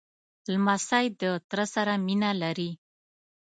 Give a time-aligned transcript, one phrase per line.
[0.51, 2.71] لمسی له تره سره مینه لري.